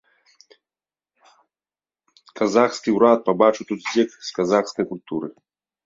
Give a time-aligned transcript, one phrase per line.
[2.41, 5.27] Казахскі ўрад пабачыў тут здзек з казахскай культуры.